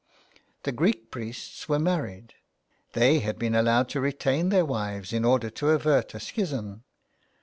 The 0.63 0.71
Greek 0.71 1.11
priests 1.11 1.69
were 1.69 1.77
married. 1.77 2.33
They 2.93 3.19
had 3.19 3.37
been 3.37 3.53
allowed 3.53 3.87
to 3.89 4.01
retain 4.01 4.49
their 4.49 4.65
wives 4.65 5.13
in 5.13 5.23
order 5.23 5.51
to 5.51 5.69
avert 5.69 6.15
a 6.15 6.19
schism. 6.19 6.83